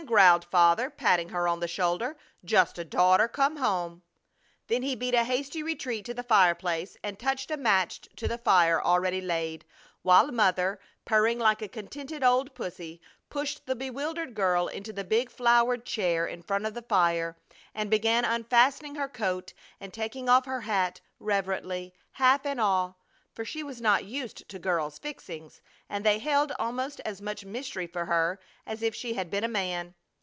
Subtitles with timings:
[0.07, 2.17] growled Father, patting her on the shoulder.
[2.43, 4.01] "Just a daughter come home!"
[4.65, 8.39] Then he beat a hasty retreat to the fireplace and touched a match to the
[8.39, 9.63] fire already laid,
[10.01, 15.29] while Mother, purring like a contented old pussy, pushed the bewildered girl into the big
[15.29, 17.37] flowered chair in front of the fire
[17.75, 22.93] and began unfastening her coat and taking off her hat, reverently, half in awe,
[23.35, 27.87] for she was not used to girl's fixings, and they held almost as much mystery
[27.87, 29.95] for her as if she had been a man.